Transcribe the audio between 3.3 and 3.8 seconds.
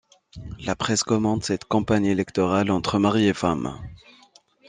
femme.